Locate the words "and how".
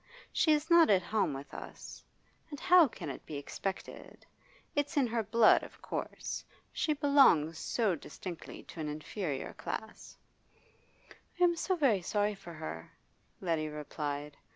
2.49-2.87